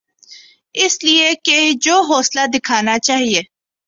اس 0.75 0.93
لئے 1.03 1.29
کہ 1.45 1.57
جو 1.81 1.95
حوصلہ 2.01 2.45
دکھانا 2.53 2.97
چاہیے۔ 2.99 3.41